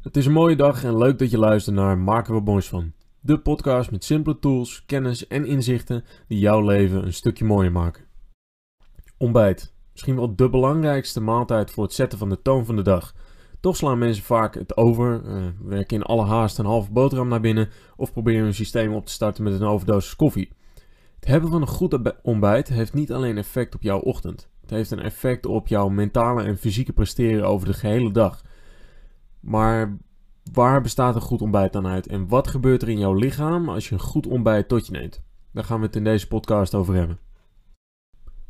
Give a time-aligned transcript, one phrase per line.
[0.00, 2.92] Het is een mooie dag en leuk dat je luistert naar Maken we Moois van.
[3.20, 8.04] De podcast met simpele tools, kennis en inzichten die jouw leven een stukje mooier maken.
[9.16, 9.74] Ontbijt.
[9.92, 13.14] Misschien wel de belangrijkste maaltijd voor het zetten van de toon van de dag.
[13.60, 17.40] Toch slaan mensen vaak het over, uh, werken in alle haast een halve boterham naar
[17.40, 20.52] binnen of proberen hun systeem op te starten met een overdosis koffie.
[21.14, 24.48] Het hebben van een goed ontbijt heeft niet alleen effect op jouw ochtend.
[24.60, 28.42] Het heeft een effect op jouw mentale en fysieke presteren over de gehele dag.
[29.40, 29.98] Maar
[30.52, 32.06] waar bestaat een goed ontbijt dan uit?
[32.06, 35.22] En wat gebeurt er in jouw lichaam als je een goed ontbijt tot je neemt?
[35.52, 37.18] Daar gaan we het in deze podcast over hebben.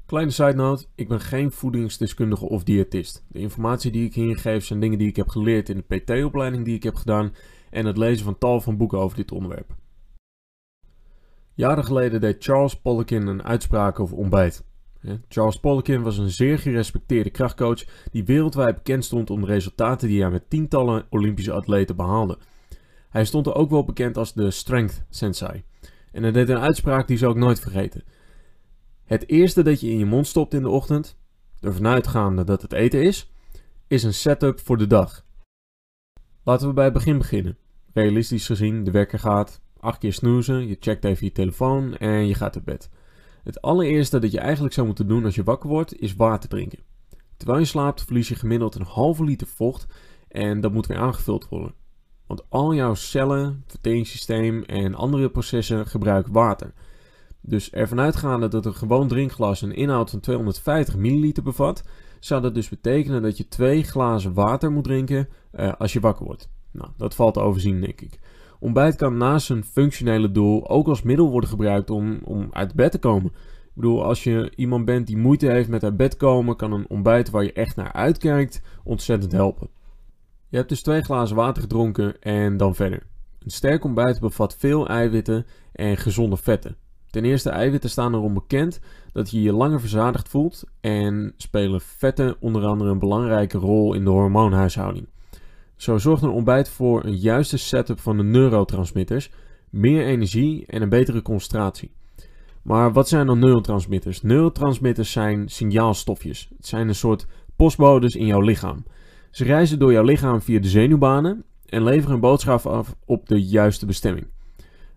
[0.07, 3.25] Kleine side note, ik ben geen voedingsdeskundige of diëtist.
[3.29, 6.65] De informatie die ik hier geef zijn dingen die ik heb geleerd in de PT-opleiding
[6.65, 7.35] die ik heb gedaan
[7.71, 9.75] en het lezen van tal van boeken over dit onderwerp.
[11.55, 14.65] Jaren geleden deed Charles Poliquin een uitspraak over ontbijt.
[15.29, 20.21] Charles Poliquin was een zeer gerespecteerde krachtcoach die wereldwijd bekend stond om de resultaten die
[20.21, 22.39] hij met tientallen Olympische atleten behaalde.
[23.11, 25.63] Hij stond er ook wel bekend als de Strength Sensei.
[26.13, 28.05] En hij deed een uitspraak die zou ik nooit vergeten.
[29.05, 31.19] Het eerste dat je in je mond stopt in de ochtend,
[31.61, 33.33] ervan uitgaande dat het eten is,
[33.87, 35.25] is een setup voor de dag.
[36.45, 37.59] Laten we bij het begin beginnen.
[37.93, 42.35] Realistisch gezien, de wekker gaat, acht keer snoezen, je checkt even je telefoon en je
[42.35, 42.91] gaat naar bed.
[43.43, 46.79] Het allereerste dat je eigenlijk zou moeten doen als je wakker wordt, is water drinken.
[47.37, 49.87] Terwijl je slaapt, verlies je gemiddeld een halve liter vocht
[50.29, 51.75] en dat moet weer aangevuld worden.
[52.27, 56.73] Want al jouw cellen, verteringssysteem en andere processen gebruiken water.
[57.41, 61.85] Dus ervan uitgaande dat een gewoon drinkglas een inhoud van 250 milliliter bevat,
[62.21, 66.25] zou dat dus betekenen dat je twee glazen water moet drinken uh, als je wakker
[66.25, 66.49] wordt.
[66.71, 68.19] Nou, dat valt te overzien, denk ik.
[68.61, 72.91] Ontbijt kan naast zijn functionele doel ook als middel worden gebruikt om, om uit bed
[72.91, 73.33] te komen.
[73.65, 76.89] Ik bedoel, als je iemand bent die moeite heeft met uit bed komen, kan een
[76.89, 79.69] ontbijt waar je echt naar uitkijkt ontzettend helpen.
[80.49, 83.07] Je hebt dus twee glazen water gedronken en dan verder.
[83.39, 86.77] Een sterk ontbijt bevat veel eiwitten en gezonde vetten.
[87.11, 88.81] Ten eerste, eiwitten staan erom bekend
[89.13, 94.05] dat je je langer verzadigd voelt en spelen vetten onder andere een belangrijke rol in
[94.05, 95.07] de hormoonhuishouding.
[95.81, 99.31] Zo zorgt een ontbijt voor een juiste setup van de neurotransmitters,
[99.71, 101.91] meer energie en een betere concentratie.
[102.63, 104.23] Maar wat zijn dan neurotransmitters?
[104.23, 106.51] Neurotransmitters zijn signaalstofjes.
[106.57, 107.27] Het zijn een soort
[107.57, 108.85] postbodes in jouw lichaam.
[109.31, 113.43] Ze reizen door jouw lichaam via de zenuwbanen en leveren een boodschap af op de
[113.43, 114.27] juiste bestemming.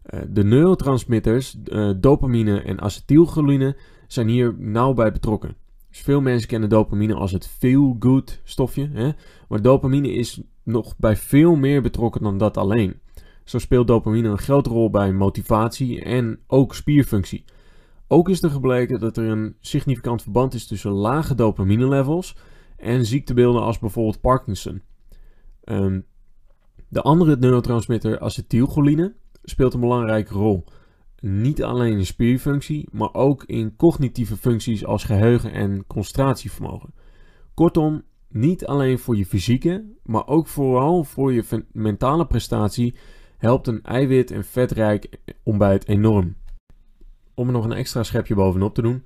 [0.04, 3.76] Eh, de neurotransmitters, eh, dopamine en acetylcholine,
[4.08, 5.56] zijn hier nauw bij betrokken.
[5.90, 8.90] Dus veel mensen kennen dopamine als het feel-good stofje.
[8.94, 9.12] Hè?
[9.48, 13.00] Maar dopamine is nog bij veel meer betrokken dan dat alleen.
[13.44, 17.44] Zo speelt dopamine een grote rol bij motivatie en ook spierfunctie.
[18.08, 22.36] Ook is er gebleken dat er een significant verband is tussen lage dopamine levels
[22.78, 24.82] en ziektebeelden als bijvoorbeeld Parkinson.
[25.64, 26.00] Ehm,
[26.88, 30.64] de andere neurotransmitter acetylcholine speelt een belangrijke rol.
[31.20, 36.94] Niet alleen in spierfunctie, maar ook in cognitieve functies als geheugen en concentratievermogen.
[37.54, 42.96] Kortom, niet alleen voor je fysieke, maar ook vooral voor je mentale prestatie
[43.38, 45.10] helpt een eiwit- en vetrijk
[45.44, 46.36] ontbijt enorm.
[47.34, 49.04] Om er nog een extra schepje bovenop te doen.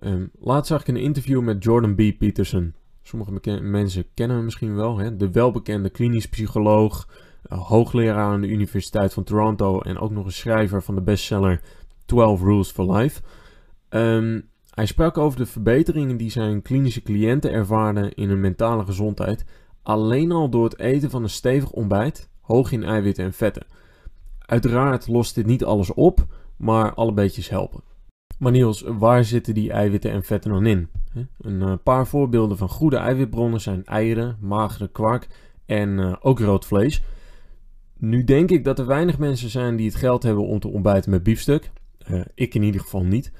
[0.00, 2.18] Um, laatst zag ik een interview met Jordan B.
[2.18, 2.74] Peterson.
[3.02, 4.98] Sommige mensen kennen hem misschien wel.
[4.98, 5.16] Hè?
[5.16, 7.08] De welbekende klinisch psycholoog,
[7.52, 11.60] uh, hoogleraar aan de Universiteit van Toronto en ook nog een schrijver van de bestseller
[12.04, 13.22] 12 Rules for Life.
[13.90, 19.44] Um, hij sprak over de verbeteringen die zijn klinische cliënten ervaren in hun mentale gezondheid,
[19.82, 23.66] alleen al door het eten van een stevig ontbijt, hoog in eiwitten en vetten.
[24.38, 26.26] Uiteraard lost dit niet alles op,
[26.56, 27.80] maar alle beetjes helpen.
[28.38, 30.88] Maar Niels, waar zitten die eiwitten en vetten dan in?
[31.40, 35.28] Een eh, paar voorbeelden van goede eiwitbronnen zijn eieren, magere kwark
[35.66, 37.02] en uh, ook rood vlees.
[37.98, 41.10] Nu denk ik dat er weinig mensen zijn die het geld hebben om te ontbijten
[41.10, 41.70] met biefstuk.
[42.10, 43.32] Uh, ik in ieder geval niet.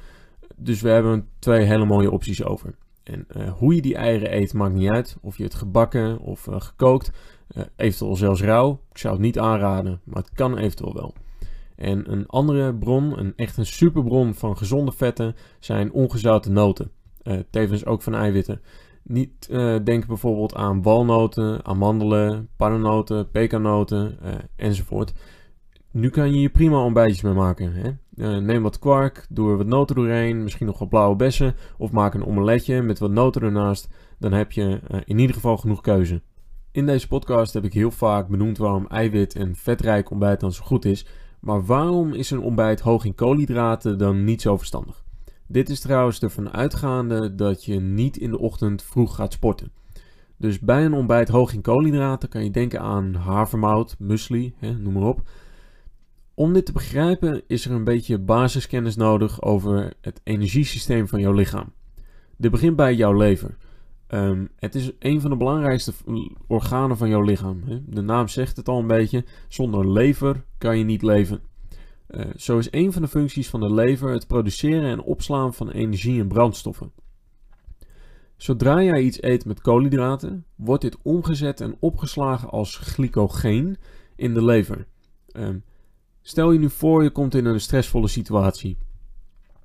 [0.56, 2.74] Dus we hebben twee hele mooie opties over.
[3.02, 5.16] En uh, hoe je die eieren eet maakt niet uit.
[5.20, 7.10] Of je het gebakken of uh, gekookt.
[7.56, 8.80] Uh, eventueel zelfs rauw.
[8.90, 11.14] Ik zou het niet aanraden, maar het kan eventueel wel.
[11.76, 16.90] En een andere bron, een echt een superbron van gezonde vetten, zijn ongezouten noten.
[17.50, 18.60] tevens ook van eiwitten.
[19.02, 19.48] Niet
[19.84, 24.18] denk bijvoorbeeld aan walnoten, amandelen, pannennoten, pekanoten
[24.56, 25.12] enzovoort.
[25.90, 27.72] Nu kan je hier prima ontbijtjes mee maken.
[27.72, 27.90] Hè?
[28.16, 31.54] Uh, neem wat kwark, doe er wat noten doorheen, misschien nog wat blauwe bessen.
[31.78, 33.88] Of maak een omeletje met wat noten ernaast.
[34.18, 36.22] Dan heb je uh, in ieder geval genoeg keuze.
[36.70, 40.64] In deze podcast heb ik heel vaak benoemd waarom eiwit en vetrijk ontbijt dan zo
[40.64, 41.06] goed is.
[41.40, 45.04] Maar waarom is een ontbijt hoog in koolhydraten dan niet zo verstandig?
[45.46, 49.72] Dit is trouwens ervan uitgaande dat je niet in de ochtend vroeg gaat sporten.
[50.36, 54.92] Dus bij een ontbijt hoog in koolhydraten kan je denken aan havermout, muesli, hè, noem
[54.92, 55.22] maar op.
[56.34, 61.32] Om dit te begrijpen is er een beetje basiskennis nodig over het energiesysteem van jouw
[61.32, 61.72] lichaam.
[62.36, 63.56] Dit begint bij jouw lever.
[64.08, 65.92] Um, het is een van de belangrijkste
[66.46, 67.62] organen van jouw lichaam.
[67.66, 67.80] Hè?
[67.86, 69.24] De naam zegt het al een beetje.
[69.48, 71.40] Zonder lever kan je niet leven.
[72.10, 75.70] Uh, zo is een van de functies van de lever het produceren en opslaan van
[75.70, 76.92] energie en brandstoffen.
[78.36, 83.76] Zodra jij iets eet met koolhydraten, wordt dit omgezet en opgeslagen als glycogeen
[84.16, 84.86] in de lever.
[85.32, 85.64] Um,
[86.26, 88.78] stel je nu voor je komt in een stressvolle situatie.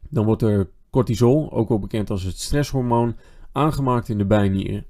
[0.09, 3.15] Dan wordt er cortisol, ook wel bekend als het stresshormoon,
[3.51, 4.85] aangemaakt in de bijnieren.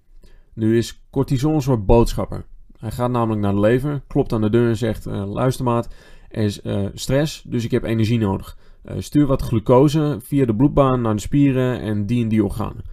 [0.53, 2.45] Nu is cortisol een soort boodschapper.
[2.77, 5.89] Hij gaat namelijk naar de lever, klopt aan de deur en zegt: uh, Luister maat,
[6.29, 8.57] er is uh, stress, dus ik heb energie nodig.
[8.85, 12.83] Uh, stuur wat glucose via de bloedbaan naar de spieren en die en die organen.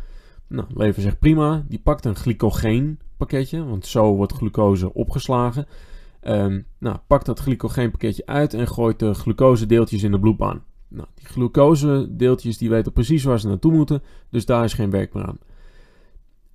[0.49, 1.64] Nou, lever zegt prima.
[1.69, 5.67] Die pakt een glycogeenpakketje, want zo wordt glucose opgeslagen.
[6.22, 10.64] Um, nou, pakt dat glycogeenpakketje uit en gooit de glucosedeeltjes in de bloedbaan.
[10.88, 15.14] Nou, die glucosedeeltjes die weten precies waar ze naartoe moeten, dus daar is geen werk
[15.14, 15.38] meer aan.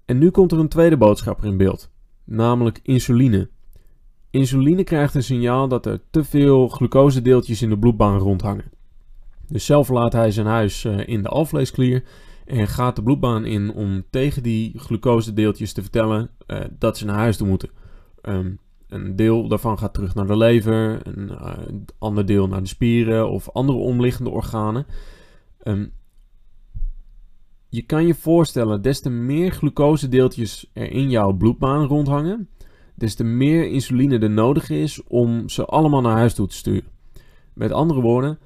[0.06, 1.92] En nu komt er een tweede boodschapper in beeld,
[2.24, 3.50] namelijk insuline.
[4.30, 8.72] Insuline krijgt een signaal dat er te veel glucosedeeltjes in de bloedbaan rondhangen.
[9.48, 12.04] Dus zelf laat hij zijn huis uh, in de alvleesklier
[12.46, 17.18] en gaat de bloedbaan in om tegen die glucosedeeltjes te vertellen uh, dat ze naar
[17.18, 17.70] huis toe moeten.
[18.22, 18.60] Um,
[18.92, 21.54] een deel daarvan gaat terug naar de lever, een uh,
[21.98, 24.86] ander deel naar de spieren of andere omliggende organen.
[25.64, 25.92] Um,
[27.70, 32.50] je kan je voorstellen, des te meer glucosedeeltjes er in jouw bloedbaan rondhangen,
[32.96, 36.90] des te meer insuline er nodig is om ze allemaal naar huis toe te sturen.
[37.54, 38.40] Met andere woorden,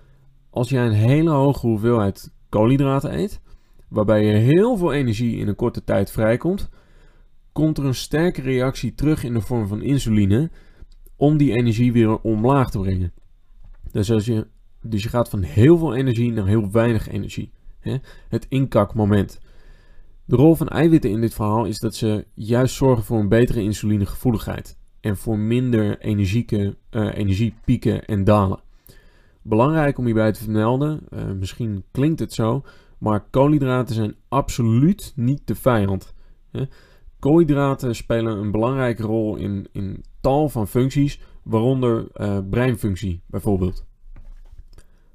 [0.50, 3.42] als jij een hele hoge hoeveelheid koolhydraten eet,
[3.88, 6.70] waarbij je heel veel energie in een korte tijd vrijkomt,
[7.56, 10.50] komt er een sterke reactie terug in de vorm van insuline
[11.16, 13.14] om die energie weer omlaag te brengen.
[13.92, 14.48] Dus, als je,
[14.82, 17.52] dus je gaat van heel veel energie naar heel weinig energie.
[17.80, 17.98] Hè?
[18.30, 19.40] Het inkakmoment.
[20.26, 23.62] De rol van eiwitten in dit verhaal is dat ze juist zorgen voor een betere
[23.62, 28.60] insulinegevoeligheid en voor minder energieke, uh, energiepieken en dalen.
[29.42, 32.64] Belangrijk om hierbij te vermelden, uh, misschien klinkt het zo,
[32.98, 36.14] maar koolhydraten zijn absoluut niet de vijand.
[36.52, 36.64] Hè?
[37.26, 43.86] Koolhydraten spelen een belangrijke rol in, in tal van functies, waaronder uh, breinfunctie bijvoorbeeld.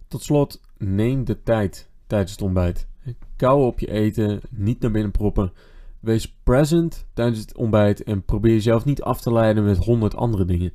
[0.08, 2.88] Tot slot, neem de tijd tijdens het ontbijt.
[3.36, 5.52] Kou op je eten, niet naar binnen proppen.
[6.00, 10.44] Wees present tijdens het ontbijt en probeer jezelf niet af te leiden met honderd andere
[10.44, 10.72] dingen.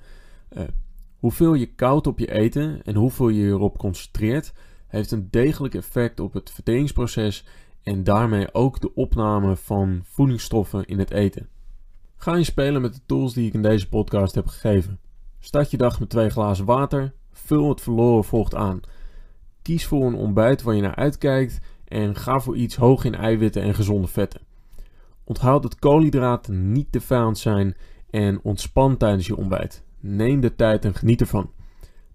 [0.57, 0.63] Uh,
[1.19, 4.53] hoeveel je koud op je eten en hoeveel je erop concentreert,
[4.87, 7.45] heeft een degelijk effect op het verteringsproces
[7.85, 11.49] en daarmee ook de opname van voedingsstoffen in het eten.
[12.15, 14.99] Ga je spelen met de tools die ik in deze podcast heb gegeven.
[15.39, 18.79] Start je dag met twee glazen water, vul het verloren volgt aan.
[19.61, 23.61] Kies voor een ontbijt waar je naar uitkijkt en ga voor iets hoog in eiwitten
[23.61, 24.41] en gezonde vetten.
[25.23, 27.75] Onthoud dat koolhydraten niet de vijand zijn
[28.09, 29.83] en ontspan tijdens je ontbijt.
[29.99, 31.51] Neem de tijd en geniet ervan.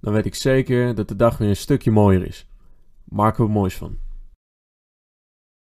[0.00, 2.46] Dan weet ik zeker dat de dag weer een stukje mooier is.
[3.04, 3.96] Maken we moois van.